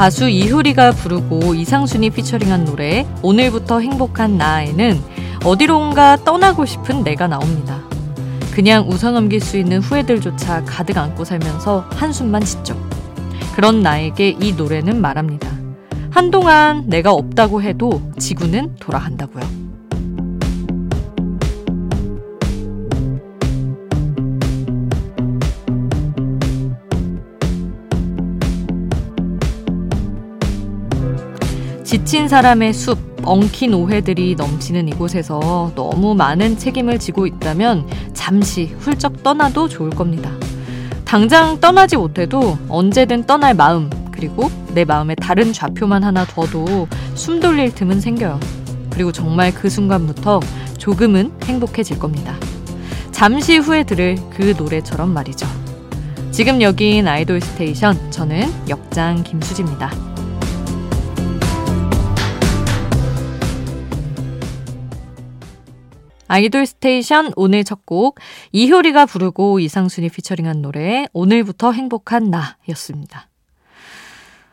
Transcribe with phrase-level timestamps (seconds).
[0.00, 4.98] 가수 이효리가 부르고 이상순이 피처링한 노래 오늘부터 행복한 나에는
[5.44, 7.82] 어디론가 떠나고 싶은 내가 나옵니다.
[8.54, 12.82] 그냥 웃어넘길 수 있는 후회들조차 가득 안고 살면서 한숨만 짓죠.
[13.54, 15.50] 그런 나에게 이 노래는 말합니다.
[16.10, 19.69] 한동안 내가 없다고 해도 지구는 돌아간다고요.
[31.90, 39.66] 지친 사람의 숲, 엉킨 오해들이 넘치는 이곳에서 너무 많은 책임을 지고 있다면 잠시 훌쩍 떠나도
[39.66, 40.30] 좋을 겁니다.
[41.04, 47.74] 당장 떠나지 못해도 언제든 떠날 마음, 그리고 내 마음에 다른 좌표만 하나 둬도 숨 돌릴
[47.74, 48.38] 틈은 생겨요.
[48.90, 50.38] 그리고 정말 그 순간부터
[50.78, 52.36] 조금은 행복해질 겁니다.
[53.10, 55.44] 잠시 후에 들을 그 노래처럼 말이죠.
[56.30, 60.09] 지금 여긴 아이돌 스테이션, 저는 역장 김수지입니다.
[66.30, 68.20] 아이돌 스테이션 오늘 첫 곡
[68.52, 73.26] 이효리가 부르고 이상순이 피처링한 노래 오늘부터 행복한 나였습니다.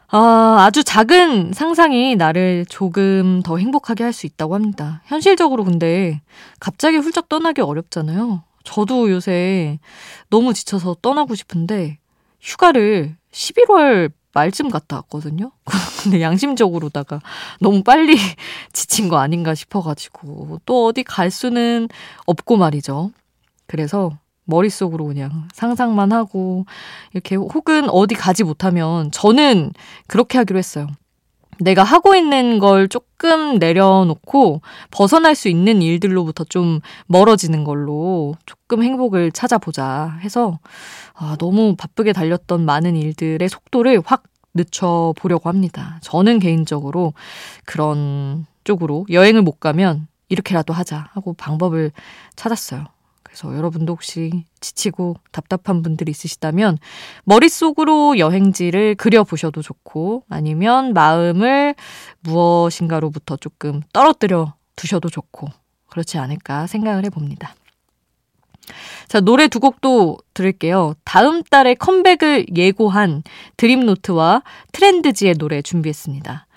[0.09, 5.01] 아, 아주 작은 상상이 나를 조금 더 행복하게 할 수 있다고 합니다.
[5.05, 6.21] 현실적으로 근데
[6.59, 8.41] 갑자기 훌쩍 떠나기 어렵잖아요.
[8.63, 9.77] 저도 요새
[10.31, 11.99] 너무 지쳐서 떠나고 싶은데
[12.41, 15.51] 휴가를 11월 말쯤 갔다 왔거든요.
[16.03, 17.21] 근데 양심적으로다가
[17.59, 18.15] 너무 빨리
[18.71, 21.89] 지친 거 아닌가 싶어가지고 또 어디 갈 수는
[22.27, 23.11] 없고 말이죠.
[23.65, 24.11] 그래서
[24.45, 26.65] 머릿속으로 그냥 상상만 하고
[27.13, 29.73] 이렇게 혹은 어디 가지 못하면 저는
[30.05, 30.87] 그렇게 하기로 했어요.
[31.59, 39.31] 내가 하고 있는 걸 조금 내려놓고 벗어날 수 있는 일들로부터 좀 멀어지는 걸로 조금 행복을
[39.31, 40.59] 찾아보자 해서
[41.13, 44.23] 아, 너무 바쁘게 달렸던 많은 일들의 속도를 확
[44.57, 45.99] 늦춰보려고 합니다.
[46.01, 47.13] 저는 개인적으로
[47.65, 51.91] 그런 쪽으로 여행을 못 가면 이렇게라도 하자 하고 방법을
[52.35, 52.85] 찾았어요.
[53.23, 56.77] 그래서 여러분도 혹시 지치고 답답한 분들이 있으시다면
[57.23, 61.75] 머릿속으로 여행지를 그려보셔도 좋고 아니면 마음을
[62.21, 65.47] 무엇인가로부터 조금 떨어뜨려 두셔도 좋고
[65.87, 67.53] 그렇지 않을까 생각을 해봅니다.
[69.07, 70.95] 자, 노래 두 곡도 들을게요.
[71.03, 73.23] 다음 달에 컴백을 예고한
[73.55, 76.47] 드림노트와 트렌드지의 노래 준비했습니다.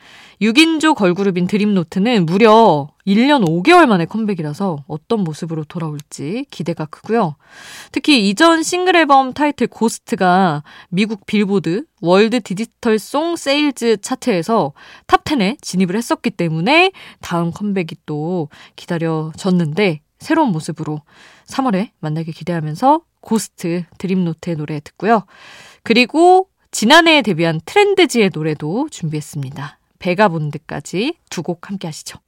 [0.40, 7.36] 6인조 걸그룹인 드림노트는 무려 1년 5개월 만에 컴백이라서 어떤 모습으로 돌아올지 기대가 크고요.
[7.92, 14.72] 특히 이전 싱글 앨범 타이틀 Ghost가 미국 빌보드 World Digital Song Sales 차트에서
[15.06, 21.00] top 10에 진입을 했었기 때문에 다음 컴백이 또 기다려졌는데 새로운 모습으로
[21.46, 25.24] 3월에 만나길 기대하면서 Ghost 드림노트의 노래 듣고요.
[25.82, 29.78] 그리고 지난해에 데뷔한 트렌드지의 노래도 준비했습니다.
[29.98, 32.18] Vagabond까지 두 곡 함께 하시죠.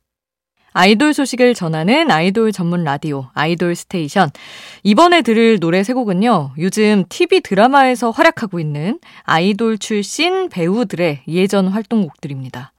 [0.74, 4.30] 아이돌 소식을 전하는 아이돌 전문 라디오 아이돌 스테이션.
[4.82, 6.54] 이번에 들을 노래 세 곡은요.
[6.58, 12.72] 요즘 TV 드라마에서 활약하고 있는 아이돌 출신 배우들의 예전 활동곡들입니다.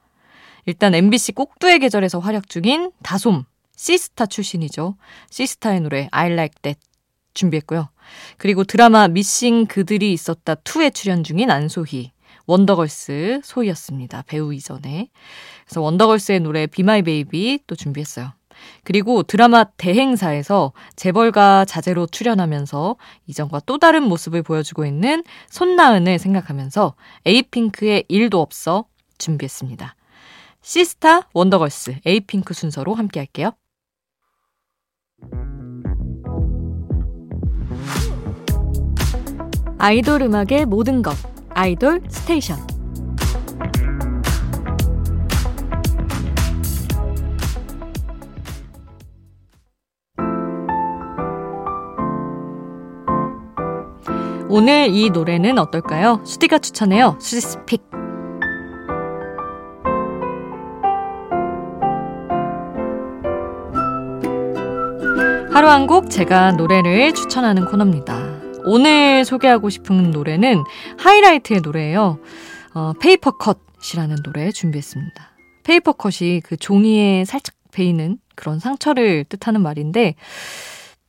[0.66, 3.44] 일단 MBC 꼭두의 계절에서 활약 중인 다솜,
[3.76, 4.96] 시스타 출신이죠.
[5.30, 6.80] 시스타의 노래 I Like That
[7.34, 7.90] 준비했고요.
[8.38, 12.12] 그리고 드라마 미씽 그들이 있었다 2에 출연 중인 안소희,
[12.46, 14.24] 원더걸스 소희였습니다.
[14.28, 15.10] 배우 이전에.
[15.66, 18.34] 그래서 원더걸스의 노래 Be My Baby 또 준비했어요.
[18.84, 22.96] 그리고 드라마 대행사에서 재벌가 자제로 출연하면서
[23.28, 26.96] 이전과 또 다른 모습을 보여주고 있는 손나은을 생각하면서
[27.26, 28.86] 에이핑크의 일도 없어
[29.18, 29.96] 준비했습니다.
[30.62, 33.52] 시스타, 원더걸스, 에이핑크 순서로 함께 할게요.
[39.84, 41.14] 아이돌 음악의 모든 것
[41.50, 42.57] 아이돌 스테이션
[54.48, 56.22] 오늘 이 노래는 어떨까요?
[56.24, 57.18] 수디가 추천해요.
[57.19, 57.84] 수지 스픽.
[65.52, 68.23] 하루 한 곡 제가 노래를 추천하는 코너입니다.
[68.65, 70.63] 오늘 소개하고 싶은 노래는
[70.98, 72.19] 하이라이트의 노래예요.
[72.74, 75.31] 어, Paper Cut이라는 노래 준비했습니다.
[75.63, 80.15] 페이퍼컷이 그 종이에 살짝 베이는 그런 상처를 뜻하는 말인데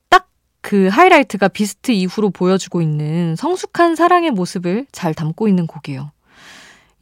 [0.09, 0.27] 딱
[0.65, 6.09] 그 하이라이트가 비스트 이후로 보여주고 있는 성숙한 사랑의 모습을 잘 담고 있는 곡이에요.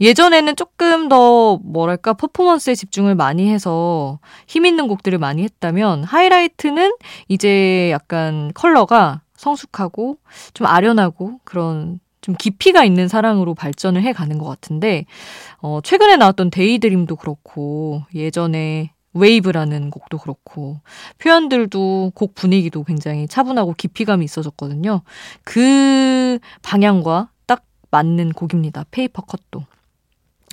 [0.01, 6.93] 예전에는 조금 더 뭐랄까 퍼포먼스에 집중을 많이 해서 힘 있는 곡들을 많이 했다면 하이라이트는
[7.29, 10.17] 이제 약간 컬러가 성숙하고
[10.53, 15.05] 좀 아련하고 그런 좀 깊이가 있는 사랑으로 발전을 해 가는 것 같은데,
[15.59, 20.79] 어, 최근에 나왔던 Daydream도 그렇고, 예전에 Wave라는 곡도 그렇고,
[21.19, 25.01] 표현들도 곡 분위기도 굉장히 차분하고 깊이감이 있어졌거든요.
[25.43, 28.85] 그 방향과 딱 맞는 곡입니다.
[28.89, 29.65] 페이퍼 컷도.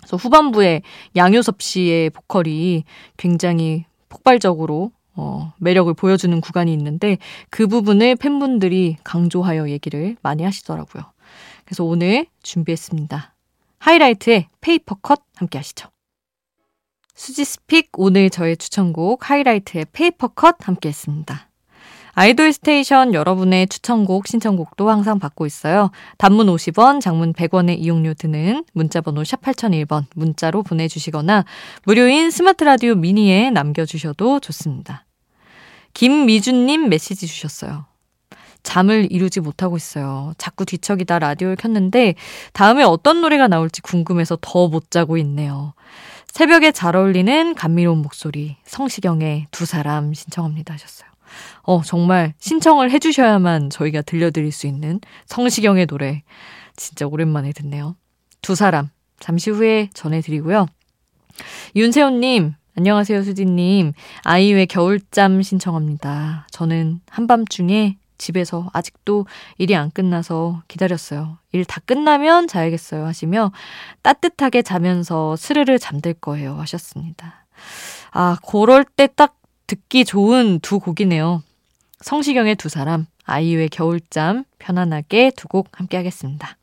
[0.00, 0.82] 그래서 후반부에
[1.14, 2.84] 양요섭 씨의 보컬이
[3.16, 7.18] 굉장히 폭발적으로 어, 매력을 보여주는 구간이 있는데
[7.50, 11.04] 그 부분을 팬분들이 강조하여 얘기를 많이 하시더라고요.
[11.64, 13.34] 그래서 오늘 준비했습니다.
[13.78, 15.88] 하이라이트의 Paper Cut 함께 하시죠.
[17.14, 21.49] 수지's pick 오늘 저의 추천곡 하이라이트의 Paper Cut 함께 했습니다.
[22.12, 25.90] 아이돌 스테이션 여러분의 추천곡, 신청곡도 항상 받고 있어요.
[26.18, 31.44] 단문 50원, 장문 100원의 이용료 드는 문자번호 샵 8001번 문자로 보내주시거나
[31.84, 35.04] 무료인 스마트 라디오 미니에 남겨주셔도 좋습니다.
[35.94, 37.86] 김미준님 메시지 주셨어요.
[38.62, 40.34] 잠을 이루지 못하고 있어요.
[40.36, 42.14] 자꾸 뒤척이다 라디오를 켰는데
[42.52, 45.72] 다음에 어떤 노래가 나올지 궁금해서 더 못 자고 있네요.
[46.26, 51.09] 새벽에 잘 어울리는 감미로운 목소리 성시경의 두 사람 신청합니다 하셨어요.
[51.62, 56.22] 어, 정말 신청을 해주셔야만 저희가 들려드릴 수 있는 성시경의 노래.
[56.76, 57.96] 진짜 오랜만에 듣네요.
[58.42, 58.88] 두 사람.
[59.18, 60.66] 잠시 후에 전해드리고요.
[61.76, 63.92] 윤세훈님, 안녕하세요, 수지님.
[64.24, 66.46] 아이유의 겨울잠 신청합니다.
[66.50, 69.26] 저는 한밤중에 집에서 아직도
[69.58, 71.38] 일이 안 끝나서 기다렸어요.
[71.52, 73.06] 일 다 끝나면 자야겠어요.
[73.06, 73.50] 하시며
[74.02, 76.54] 따뜻하게 자면서 스르르 잠들 거예요.
[76.60, 77.46] 하셨습니다.
[78.12, 79.36] 아, 그럴 때 딱
[79.70, 81.44] 듣기 좋은 두 곡이네요.
[82.00, 86.56] 성시경의 두 사람, 아이유의 겨울잠, 편안하게 두 곡 함께 하겠습니다.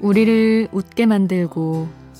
[0.00, 2.01] 우리를 웃게 만들고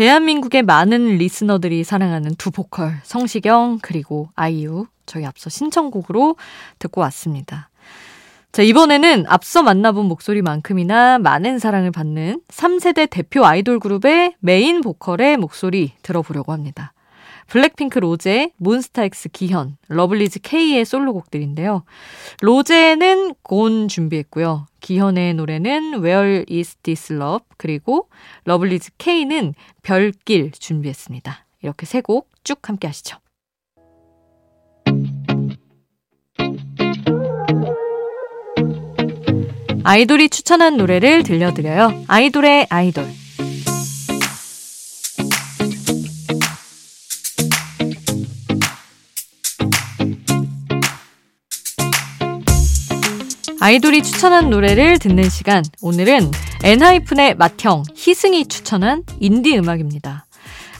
[0.00, 4.86] 대한민국의 많은 listener들이 사랑하는 두 보컬, 성시경, 그리고 아이유.
[5.04, 6.36] 저희 앞서 신청곡으로
[6.78, 7.68] 듣고 왔습니다.
[8.50, 15.92] 자, 이번에는 앞서 만나본 목소리만큼이나 많은 사랑을 받는 3세대 대표 아이돌 그룹의 메인 보컬의 목소리
[16.00, 16.94] 들어보려고 합니다.
[17.48, 21.84] 블랙핑크 로제, 몬스타엑스 기현, 러블리즈 Kei의 솔로곡들인데요.
[22.40, 24.66] 로제는 Gone 준비했고요.
[24.80, 27.44] 기현의 노래는 Where is this love?
[27.56, 28.08] 그리고
[28.44, 31.46] 러블리즈 K는 별길 준비했습니다.
[31.62, 33.18] 이렇게 세 곡 쭉 함께 하시죠.
[39.84, 42.04] 아이돌이 추천한 노래를 들려드려요.
[42.06, 43.06] 아이돌의 아이돌.
[53.62, 55.62] 아이돌이 추천한 노래를 듣는 시간.
[55.82, 56.30] 오늘은
[56.64, 60.24] 엔하이픈의 맏형 희승이 추천한 인디 음악입니다.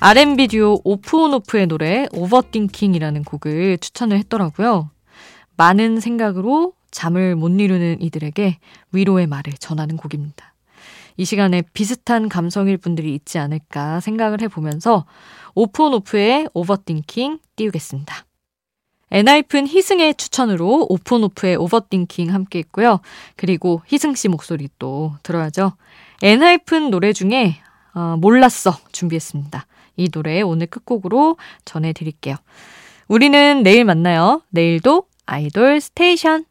[0.01, 4.89] R&B 듀오 오프온오프의 노래 Overthinking이라는 곡을 추천을 했더라고요.
[5.59, 8.57] 많은 생각으로 잠을 못 이루는 이들에게
[8.93, 10.55] 위로의 말을 전하는 곡입니다.
[11.19, 15.05] 이 시간에 비슷한 감성일 분들이 있지 않을까 생각을 해보면서
[15.55, 18.25] 오프온오프의 Overthinking 띄우겠습니다.
[19.11, 23.01] 엔하이픈 희승의 추천으로 오프온오프의 Overthinking 함께 했고요.
[23.37, 25.73] 그리고 희승 씨 목소리 또 들어야죠.
[26.23, 27.57] 엔하이픈 노래 중에
[27.95, 29.67] 어, 몰랐어 준비했습니다.
[29.97, 32.37] 이 노래 오늘 끝곡으로 전해드릴게요.
[33.09, 34.43] 우리는 내일 만나요.
[34.51, 36.45] 내일도 아이돌 스테이션.